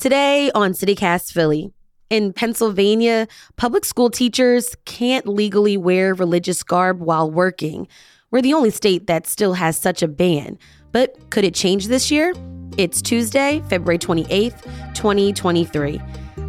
[0.00, 1.74] Today on CityCast Philly,
[2.08, 7.86] in Pennsylvania, public school teachers can't legally wear religious garb while working.
[8.30, 10.58] We're the only state that still has such a ban.
[10.90, 12.32] But could it change this year?
[12.78, 16.00] It's Tuesday, February 28th, 2023.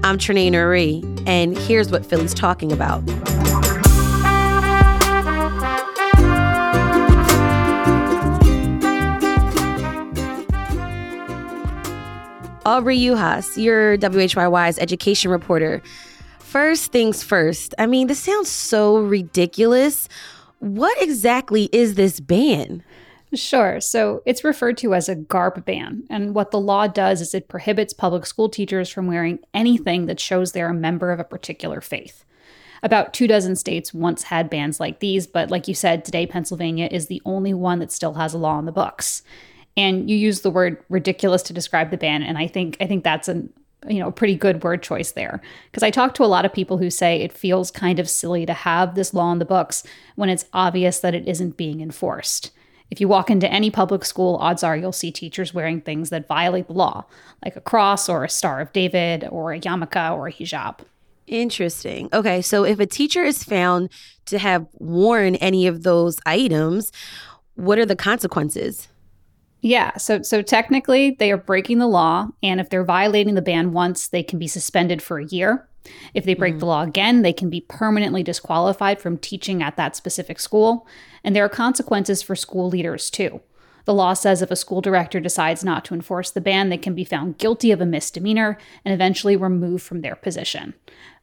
[0.01, 3.03] I'm Trenae Nuri, and here's what Philly's talking about.
[12.65, 15.81] Aubri Juhasz, your WHYY's education reporter.
[16.37, 20.07] First things first, I mean, this sounds so ridiculous.
[20.59, 22.83] What exactly is this ban?
[23.33, 23.81] Sure.
[23.81, 26.03] So it's referred to as a garb ban.
[26.11, 30.19] And what the law does is it prohibits public school teachers from wearing anything that
[30.19, 32.25] shows they're a member of a particular faith.
[32.83, 36.89] About two dozen states once had bans like these, but like you said, today Pennsylvania
[36.91, 39.23] is the only one that still has a law in the books
[39.77, 43.03] and you use the word ridiculous to describe the ban and i think i think
[43.03, 43.43] that's a
[43.87, 46.53] you know a pretty good word choice there because i talk to a lot of
[46.53, 49.83] people who say it feels kind of silly to have this law in the books
[50.15, 52.51] when it's obvious that it isn't being enforced
[52.89, 56.27] if you walk into any public school odds are you'll see teachers wearing things that
[56.27, 57.05] violate the law
[57.43, 60.79] like a cross or a star of david or a yarmulke or a hijab
[61.31, 62.09] Interesting.
[62.11, 63.89] Okay, so if a teacher is found
[64.25, 66.91] to have worn any of those items,
[67.55, 68.89] what are the consequences?
[69.61, 73.73] Yeah, so so technically they are breaking the law and if they're violating the ban
[73.73, 75.67] once, they can be suspended for a year.
[76.13, 76.59] If they break mm.
[76.59, 80.87] the law again, they can be permanently disqualified from teaching at that specific school,
[81.23, 83.41] and there are consequences for school leaders too.
[83.85, 86.93] The law says if a school director decides not to enforce the ban, they can
[86.93, 90.75] be found guilty of a misdemeanor and eventually removed from their position.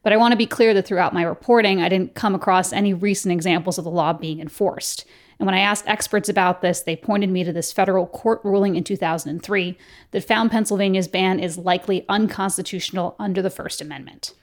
[0.03, 2.93] But I want to be clear that throughout my reporting, I didn't come across any
[2.93, 5.05] recent examples of the law being enforced.
[5.39, 8.75] And when I asked experts about this, they pointed me to this federal court ruling
[8.75, 9.77] in 2003
[10.11, 14.33] that found Pennsylvania's ban is likely unconstitutional under the First Amendment.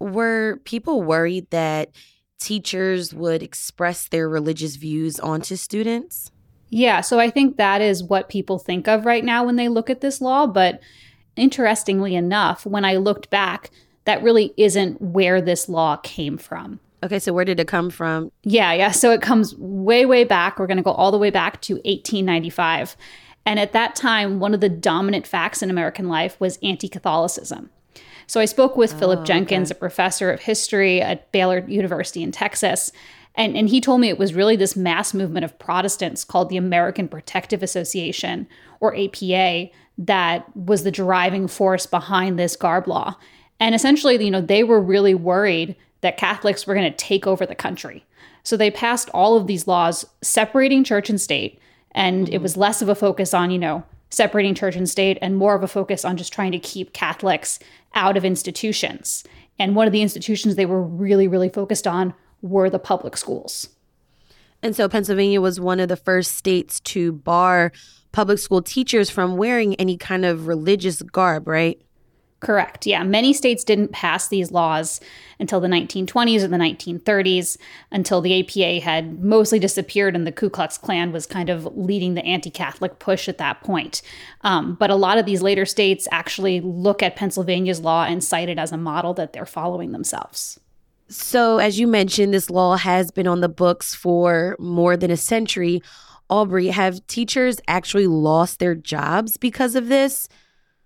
[0.00, 1.90] Were people worried that
[2.40, 6.32] teachers would express their religious views onto students?
[6.70, 9.90] Yeah, so I think that is what people think of right now when they look
[9.90, 10.46] at this law.
[10.46, 10.80] But
[11.36, 13.70] interestingly enough, when I looked back,
[14.06, 16.80] that really isn't where this law came from.
[17.04, 18.30] Okay, so where did it come from?
[18.44, 18.90] Yeah, yeah.
[18.92, 20.58] So it comes way, way back.
[20.58, 22.96] We're going to go all the way back to 1895.
[23.44, 27.70] And at that time, one of the dominant facts in American life was anti Catholicism.
[28.28, 29.76] So I spoke with oh, Philip Jenkins, okay.
[29.76, 32.92] a professor of history at Baylor University in Texas.
[33.34, 36.56] And, and he told me it was really this mass movement of Protestants called the
[36.56, 38.46] American Protective Association,
[38.80, 43.16] or APA, that was the driving force behind this garb law.
[43.58, 47.46] And essentially, you know, they were really worried that Catholics were going to take over
[47.46, 48.04] the country.
[48.44, 51.58] So they passed all of these laws separating church and state.
[51.92, 52.34] And mm-hmm.
[52.34, 55.54] it was less of a focus on, you know, separating church and state and more
[55.54, 57.58] of a focus on just trying to keep Catholics
[57.94, 59.24] out of institutions.
[59.58, 63.68] And one of the institutions they were really, really focused on were the public schools.
[64.62, 67.72] And so Pennsylvania was one of the first states to bar
[68.12, 71.80] public school teachers from wearing any kind of religious garb, right?
[72.42, 72.86] Correct.
[72.86, 73.04] Yeah.
[73.04, 75.00] Many states didn't pass these laws
[75.38, 77.56] until the 1920s or the 1930s,
[77.92, 82.14] until the APA had mostly disappeared and the Ku Klux Klan was kind of leading
[82.14, 84.02] the anti Catholic push at that point.
[84.40, 88.48] Um, but a lot of these later states actually look at Pennsylvania's law and cite
[88.48, 90.58] it as a model that they're following themselves.
[91.08, 95.16] So, as you mentioned, this law has been on the books for more than a
[95.16, 95.80] century.
[96.28, 100.28] Aubri, have teachers actually lost their jobs because of this?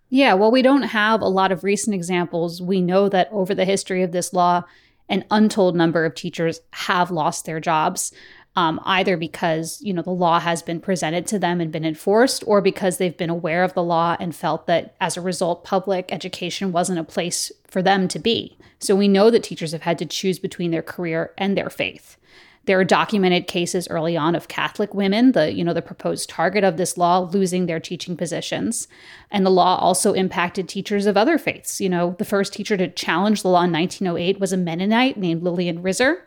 [0.09, 2.63] Yeah, well, we don't have a lot of recent examples.
[2.63, 4.65] We know that over the history of this law,
[5.09, 8.13] an untold number of teachers have lost their jobs,
[8.55, 12.43] um, either because you know the law has been presented to them and been enforced,
[12.47, 16.09] or because they've been aware of the law and felt that as a result, public
[16.13, 18.57] education wasn't a place for them to be.
[18.79, 22.17] So we know that teachers have had to choose between their career and their faith.
[22.67, 26.65] There are documented cases early on of Catholic women, the you know the proposed target
[26.65, 28.89] of this law, losing their teaching positions.
[29.31, 31.81] And the law also impacted teachers of other faiths.
[31.81, 35.43] You know, the first teacher to challenge the law in 1908 was a Mennonite named
[35.43, 36.23] Lillian Risser.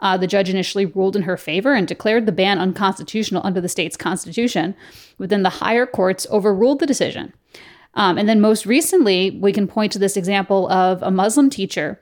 [0.00, 3.68] Uh, the judge initially ruled in her favor and declared the ban unconstitutional under the
[3.68, 4.74] state's constitution.
[5.16, 7.32] But then the higher courts overruled the decision.
[7.94, 12.00] Um, and then most recently, we can point to this example of a Muslim teacher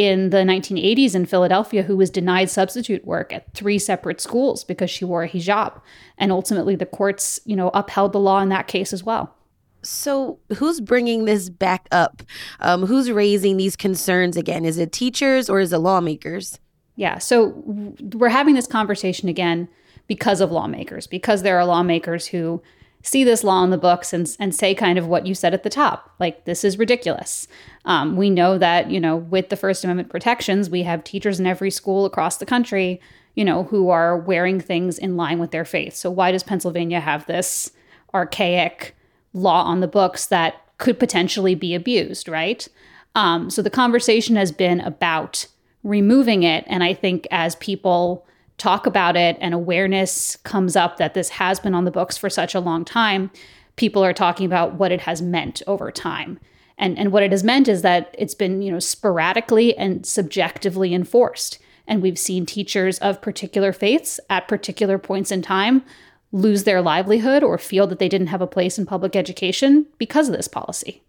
[0.00, 4.90] in the 1980s in Philadelphia who was denied substitute work at three separate schools because
[4.90, 5.78] she wore a hijab.
[6.16, 9.34] And ultimately, the courts, you know, upheld the law in that case as well.
[9.82, 12.22] So, who's bringing this back up?
[12.60, 14.64] Um, who's raising these concerns again?
[14.64, 16.58] Is it teachers or is it lawmakers?
[16.96, 19.68] Yeah, so we're having this conversation again
[20.06, 22.62] because of lawmakers, because there are lawmakers who
[23.02, 25.62] see this law in the books and, and say kind of what you said at
[25.62, 27.48] the top like this is ridiculous.
[27.84, 31.46] Um, we know that you know with the first amendment protections we have teachers in
[31.46, 33.00] every school across the country
[33.34, 35.94] you know who are wearing things in line with their faith.
[35.94, 37.72] So why does pennsylvania have this
[38.12, 38.96] archaic
[39.32, 42.68] law on the books that could potentially be abused right?
[43.14, 45.46] Um, so the conversation has been about
[45.82, 46.64] removing it.
[46.66, 48.26] And i think as people
[48.60, 52.30] talk about it and awareness comes up that this has been on the books for
[52.30, 53.30] such a long time,
[53.76, 56.38] people are talking about what it has meant over time.
[56.78, 60.94] And, and what it has meant is that it's been, you know, sporadically and subjectively
[60.94, 61.58] enforced.
[61.86, 65.82] And we've seen teachers of particular faiths at particular points in time
[66.32, 70.28] lose their livelihood or feel that they didn't have a place in public education because
[70.28, 71.02] of this policy.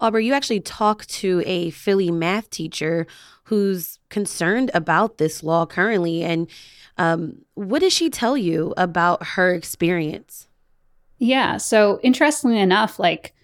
[0.00, 3.06] Aubri, you actually talked to a Philly math teacher
[3.44, 6.22] who's concerned about this law currently.
[6.22, 6.48] And
[6.98, 10.48] um, what does she tell you about her experience?
[11.18, 11.56] Yeah.
[11.56, 13.34] So interestingly enough, like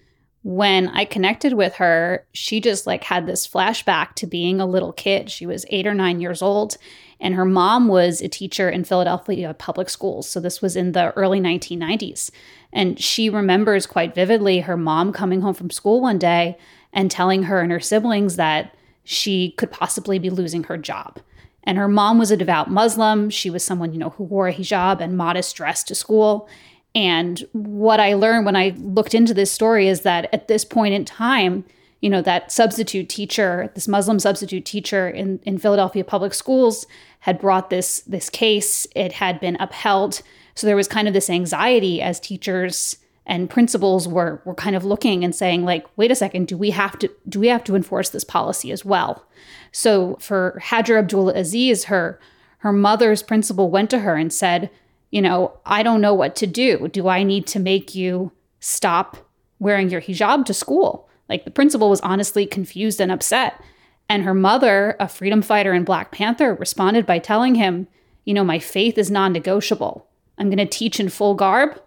[0.44, 4.92] when I connected with her, she just like had this flashback to being a little
[4.92, 5.30] kid.
[5.30, 6.76] She was eight or nine years old,
[7.18, 10.28] and her mom was a teacher in Philadelphia public schools.
[10.28, 12.30] So this was in the early 1990s.
[12.74, 16.58] And she remembers quite vividly her mom coming home from school one day
[16.92, 21.20] and telling her and her siblings that she could possibly be losing her job.
[21.62, 23.30] And her mom was a devout Muslim.
[23.30, 26.46] She was someone, you know, who wore a hijab and modest dress to school.
[26.94, 30.94] And what I learned when I looked into this story is that at this point
[30.94, 31.64] in time,
[32.00, 36.86] you know, that substitute teacher, this Muslim substitute teacher in, in Philadelphia public schools
[37.20, 38.86] had brought this this case.
[38.94, 40.20] It had been upheld.
[40.54, 44.84] So there was kind of this anxiety as teachers and principals were were kind of
[44.84, 47.74] looking and saying like wait a second do we have to do we have to
[47.74, 49.24] enforce this policy as well
[49.72, 52.20] so for Hajar Abdul Aziz her
[52.58, 54.70] her mother's principal went to her and said
[55.14, 59.16] you know I don't know what to do do I need to make you stop
[59.58, 63.60] wearing your hijab to school like the principal was honestly confused and upset
[64.08, 67.88] and her mother a freedom fighter in Black Panther responded by telling him
[68.24, 70.06] you know my faith is non-negotiable
[70.38, 71.80] I'm going to teach in full garb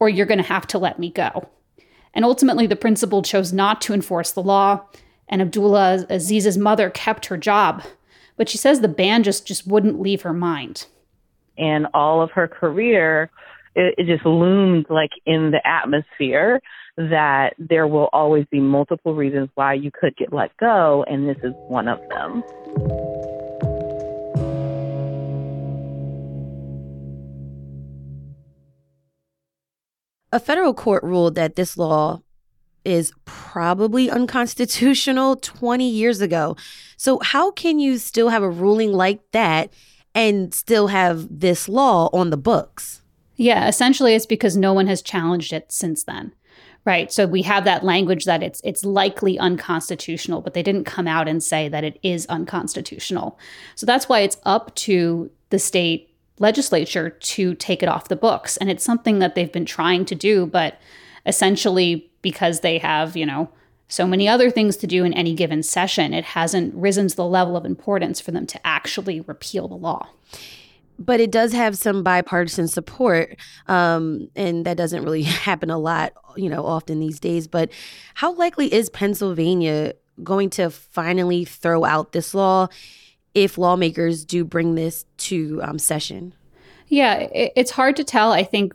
[0.00, 1.48] or you're going to have to let me go.
[2.14, 4.86] And ultimately, the principal chose not to enforce the law,
[5.28, 7.82] and Abdullah Aziz's mother kept her job.
[8.36, 10.86] But she says the ban just, just wouldn't leave her mind.
[11.58, 13.30] And all of her career,
[13.74, 16.60] it, it just loomed like in the atmosphere
[16.96, 21.36] that there will always be multiple reasons why you could get let go, and this
[21.44, 22.42] is one of them.
[30.30, 32.20] A federal court ruled that this law
[32.84, 36.56] is probably unconstitutional 20 years ago.
[36.96, 39.72] So, how can you still have a ruling like that
[40.14, 43.02] and still have this law on the books?
[43.36, 46.32] Yeah, essentially it's because no one has challenged it since then.
[46.84, 47.12] Right?
[47.12, 51.28] So we have that language that it's it's likely unconstitutional, but they didn't come out
[51.28, 53.38] and say that it is unconstitutional.
[53.74, 58.56] So that's why it's up to the state legislature to take it off the books.
[58.56, 60.78] And it's something that they've been trying to do, but
[61.26, 63.50] essentially because they have, you know,
[63.88, 67.24] so many other things to do in any given session, it hasn't risen to the
[67.24, 70.08] level of importance for them to actually repeal the law.
[70.98, 73.36] But it does have some bipartisan support,
[73.66, 77.46] um, and that doesn't really happen a lot, you know, often these days.
[77.46, 77.70] But
[78.14, 82.68] how likely is Pennsylvania going to finally throw out this law?
[83.34, 86.34] if lawmakers do bring this to um, session?
[86.88, 88.32] Yeah, it's hard to tell.
[88.32, 88.72] I think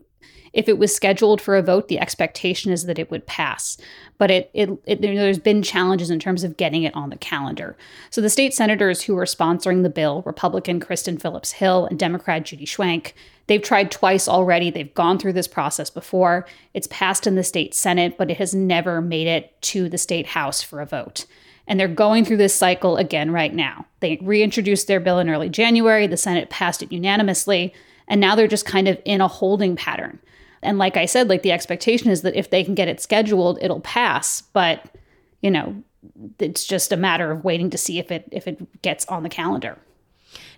[0.53, 3.77] if it was scheduled for a vote, the expectation is that it would pass.
[4.19, 7.75] But it, it, it, there's been challenges in terms of getting it on the calendar.
[8.11, 12.45] So the state senators who are sponsoring the bill, Republican Kristin Phillips Hill and Democrat
[12.45, 13.13] Judy Schwank,
[13.47, 14.69] they've tried twice already.
[14.69, 16.45] They've gone through this process before.
[16.75, 20.27] It's passed in the state Senate, but it has never made it to the state
[20.27, 21.25] House for a vote.
[21.65, 23.87] And they're going through this cycle again right now.
[24.01, 27.73] They reintroduced their bill in early January, the Senate passed it unanimously,
[28.07, 30.19] and now they're just kind of in a holding pattern.
[30.63, 33.59] And like I said, like the expectation is that if they can get it scheduled,
[33.61, 34.85] it'll pass, but
[35.41, 35.83] you know,
[36.39, 39.29] it's just a matter of waiting to see if it if it gets on the
[39.29, 39.77] calendar.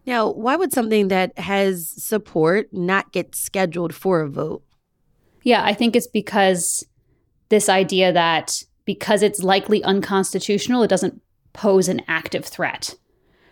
[0.06, 4.64] Now, why would something that has support not get scheduled for a vote?
[5.44, 6.86] Yeah, I think it's because
[7.50, 11.22] this idea that because it's likely unconstitutional, it doesn't
[11.54, 12.96] pose an active threat.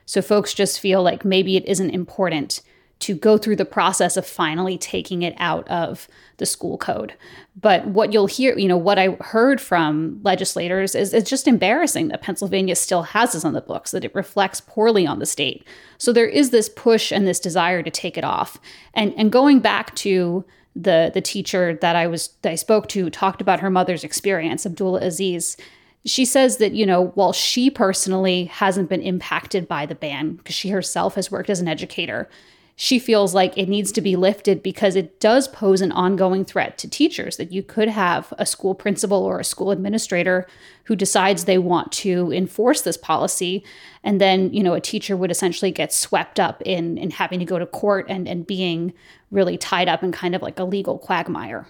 [0.06, 2.62] So folks just feel like maybe it isn't important
[3.04, 6.08] to go through the process of finally taking it out of
[6.38, 7.14] the school code.
[7.60, 12.08] But what you'll hear, you know, what I heard from legislators is it's just embarrassing
[12.08, 15.68] that Pennsylvania still has this on the books, that it reflects poorly on the state.
[15.98, 18.58] So there is this push and this desire to take it off.
[18.94, 20.46] And and going back to
[20.76, 24.66] the the teacher that I was that I spoke to talked about her mother's experience,
[24.66, 25.58] Abdullah Aziz.
[26.06, 30.56] She says that, you know, while she personally hasn't been impacted by the ban because
[30.56, 32.30] she herself has worked as an educator,
[32.76, 36.78] she feels like it needs to be lifted because it does pose an ongoing threat
[36.80, 40.48] to teachers that you could have a school principal or a school administrator
[40.86, 43.64] who decides they want to enforce this policy.
[44.04, 47.46] And then you know a teacher would essentially get swept up in in having to
[47.46, 48.94] go to court and and being
[49.30, 51.68] really tied up in kind of like a legal quagmire.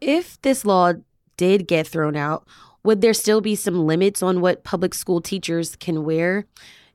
[0.00, 0.94] If this law
[1.36, 2.46] did get thrown out
[2.84, 6.46] would there still be some limits on what public school teachers can wear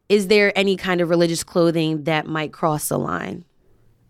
[0.09, 3.45] is there any kind of religious clothing that might cross the line?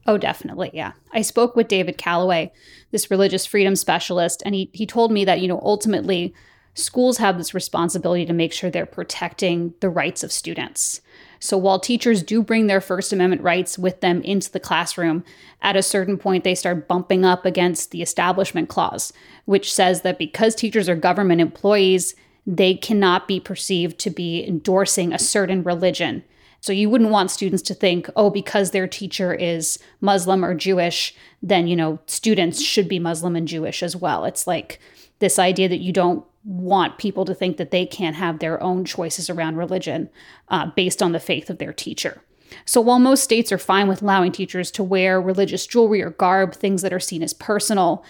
[0.08, 0.72] Oh, definitely.
[0.74, 0.94] Yeah.
[1.14, 2.52] I spoke with David Calloway,
[2.92, 6.34] this religious freedom specialist, and he, he told me that, you know, ultimately
[6.74, 11.02] schools have this responsibility to make sure they're protecting the rights of students.
[11.40, 15.24] So while teachers do bring their First Amendment rights with them into the classroom,
[15.62, 19.14] at a certain point they start bumping up against the Establishment Clause,
[19.46, 22.16] which says that because teachers are government employees,
[22.46, 26.24] they cannot be perceived to be endorsing a certain religion.
[26.62, 31.16] So you wouldn't want students to think, oh, because their teacher is Muslim or Jewish,
[31.42, 34.26] then, you know, students should be Muslim and Jewish as well.
[34.26, 34.80] It's like
[35.20, 38.84] this idea that you don't want people to think that they can't have their own
[38.86, 40.10] choices around religion
[40.50, 42.22] uh, based on the faith of their teacher.
[42.66, 46.56] So while most states are fine with allowing teachers to wear religious jewelry or garb,
[46.56, 48.04] things that are seen as personal,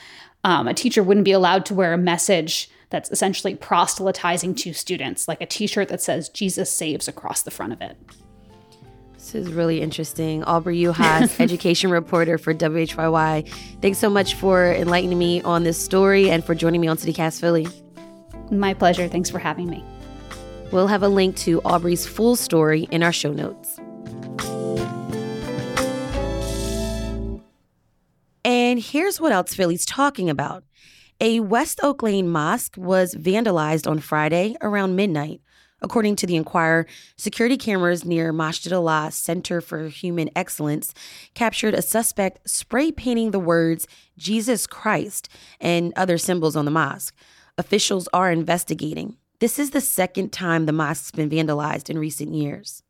[0.43, 5.27] um, a teacher wouldn't be allowed to wear a message that's essentially proselytizing to students,
[5.27, 7.97] like a t shirt that says Jesus saves across the front of it.
[9.13, 10.41] This is really interesting.
[10.43, 13.47] Aubri Juhasz, education reporter for WHYY.
[13.81, 17.39] Thanks so much for enlightening me on this story and for joining me on CityCast
[17.39, 17.67] Philly.
[18.49, 19.07] My pleasure.
[19.07, 19.83] Thanks for having me.
[20.71, 23.79] We'll have a link to Aubri's full story in our show notes.
[28.45, 30.63] And here's what else Philly's talking about.
[31.21, 35.41] A West Oak Lane mosque was vandalized on Friday around midnight.
[35.81, 40.93] According to the Inquirer, security cameras near Masjidullah Center for Human Excellence
[41.33, 43.85] captured a suspect spray painting the words
[44.17, 45.27] Jesus Christ
[45.59, 47.13] and other symbols on the mosque.
[47.57, 49.17] Officials are investigating.
[49.39, 52.81] This is the second time the mosque's been vandalized in recent years.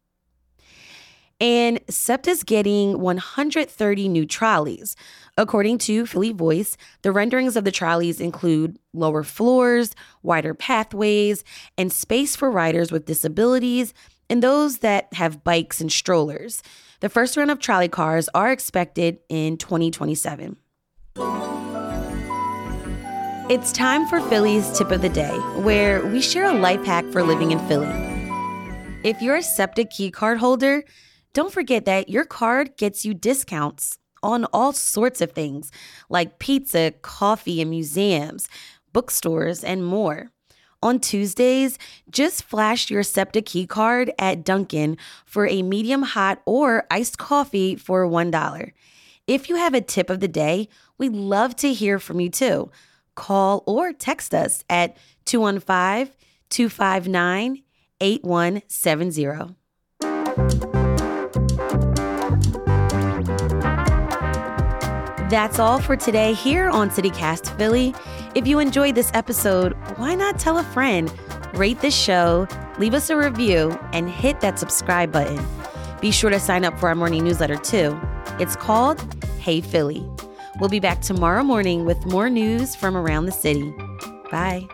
[1.40, 4.96] And SEPTA's getting 130 new trolleys.
[5.38, 11.46] According to Philly Voice, the renderings of the trolleys include lower floors, wider pathways,
[11.78, 13.94] and space for riders with disabilities
[14.30, 16.62] and those that have bikes and strollers.
[17.00, 20.58] The first run of trolley cars are expected in 2027.
[23.50, 27.24] It's time for Philly's tip of the day, where we share a life hack for
[27.24, 27.88] living in Philly.
[29.04, 30.84] If you're a SEPTA key card holder,
[31.34, 35.72] don't forget that your card gets you discounts on all sorts of things
[36.10, 38.50] like pizza, coffee, and museums,
[38.94, 40.32] bookstores, and more.
[40.82, 41.78] On Tuesdays,
[42.10, 47.76] just flash your SEPTA key card at Dunkin' for a medium hot or iced coffee
[47.76, 48.72] for $1.
[49.28, 52.72] If you have a tip of the day, we'd love to hear from you too.
[53.16, 54.96] Call or text us at
[55.26, 56.14] 215
[56.50, 57.64] 259
[58.02, 59.59] 8170.
[65.30, 67.94] That's all for today here on CityCast Philly.
[68.34, 71.14] If you enjoyed this episode, why not tell a friend?
[71.54, 72.48] Rate the show,
[72.80, 75.40] leave us a review, and hit that subscribe button.
[76.02, 77.96] Be sure to sign up for our morning newsletter too.
[78.40, 79.00] It's called
[79.40, 80.04] Hey Philly.
[80.60, 83.72] We'll be back tomorrow morning with more news from around the city.
[84.32, 84.68] Bye.